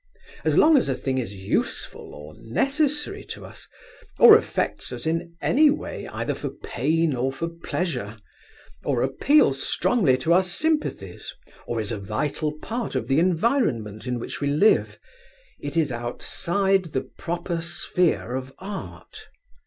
[0.43, 3.67] As long as a thing is useful or necessary to us,
[4.17, 8.17] or affects us in any way, either for pain or for pleasure,
[8.83, 11.31] or appeals strongly to our sympathies,
[11.67, 14.97] or is a vital part of the environment in which we live,
[15.59, 19.27] it is outside the proper sphere of art.